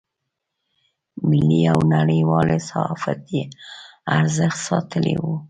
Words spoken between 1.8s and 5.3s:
نړیوال صحافتي ارزښت ساتلی و.